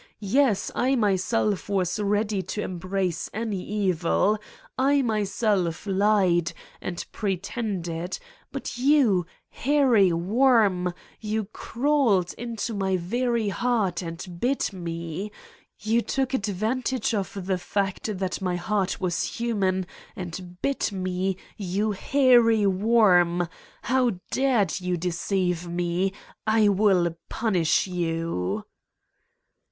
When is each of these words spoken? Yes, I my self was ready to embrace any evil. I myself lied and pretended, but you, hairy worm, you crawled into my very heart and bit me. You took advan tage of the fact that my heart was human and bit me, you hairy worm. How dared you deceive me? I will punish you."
Yes, 0.33 0.71
I 0.73 0.95
my 0.95 1.15
self 1.15 1.69
was 1.69 1.99
ready 1.99 2.41
to 2.41 2.63
embrace 2.63 3.29
any 3.35 3.61
evil. 3.63 4.39
I 4.75 5.03
myself 5.03 5.85
lied 5.85 6.53
and 6.81 7.05
pretended, 7.11 8.17
but 8.51 8.79
you, 8.79 9.27
hairy 9.49 10.11
worm, 10.11 10.91
you 11.19 11.45
crawled 11.53 12.33
into 12.33 12.73
my 12.73 12.97
very 12.97 13.49
heart 13.49 14.01
and 14.01 14.39
bit 14.39 14.73
me. 14.73 15.31
You 15.79 16.01
took 16.01 16.29
advan 16.31 16.83
tage 16.83 17.13
of 17.13 17.45
the 17.45 17.59
fact 17.59 18.17
that 18.17 18.41
my 18.41 18.55
heart 18.55 18.99
was 18.99 19.21
human 19.39 19.85
and 20.15 20.57
bit 20.63 20.91
me, 20.91 21.37
you 21.57 21.91
hairy 21.91 22.65
worm. 22.65 23.47
How 23.83 24.19
dared 24.31 24.81
you 24.81 24.97
deceive 24.97 25.67
me? 25.67 26.11
I 26.47 26.69
will 26.69 27.15
punish 27.29 27.85
you." 27.85 28.65